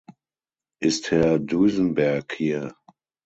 [0.79, 2.73] Ist Herr Duisenberg hier?